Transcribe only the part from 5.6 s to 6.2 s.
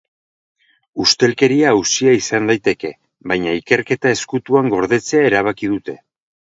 dute.